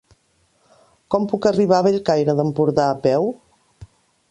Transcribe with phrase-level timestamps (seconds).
[1.15, 3.31] Com puc arribar a Bellcaire d'Empordà a peu?